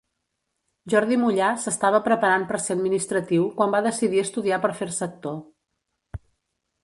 [0.93, 5.37] Jordi Mollà s'estava preparant per ser administratiu quan va decidir estudiar per fer-se actor.